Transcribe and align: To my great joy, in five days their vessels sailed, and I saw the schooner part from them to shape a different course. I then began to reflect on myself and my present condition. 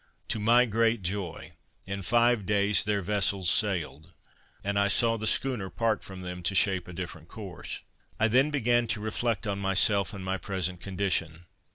To 0.29 0.39
my 0.39 0.65
great 0.65 1.03
joy, 1.03 1.51
in 1.85 2.01
five 2.01 2.43
days 2.43 2.83
their 2.83 3.03
vessels 3.03 3.51
sailed, 3.51 4.13
and 4.63 4.79
I 4.79 4.87
saw 4.87 5.15
the 5.15 5.27
schooner 5.27 5.69
part 5.69 6.03
from 6.03 6.21
them 6.21 6.41
to 6.41 6.55
shape 6.55 6.87
a 6.87 6.91
different 6.93 7.27
course. 7.27 7.81
I 8.19 8.27
then 8.27 8.49
began 8.49 8.87
to 8.87 8.99
reflect 8.99 9.45
on 9.45 9.59
myself 9.59 10.11
and 10.11 10.25
my 10.25 10.39
present 10.39 10.79
condition. 10.79 11.45